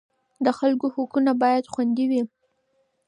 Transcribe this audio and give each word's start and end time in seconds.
د 0.45 0.47
خلکو 0.59 0.85
حقونه 0.95 1.31
باید 1.41 1.69
خوندي 1.73 2.05
وي. 2.11 2.21